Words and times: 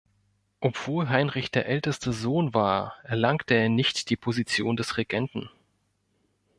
Obwohl 0.61 1.09
Heinrich 1.09 1.51
der 1.51 1.67
älteste 1.67 2.11
Sohn 2.11 2.55
war, 2.55 2.95
erlangte 3.03 3.53
er 3.53 3.69
nicht 3.69 4.09
die 4.09 4.15
Position 4.15 4.75
des 4.75 4.97
Regenten. 4.97 5.51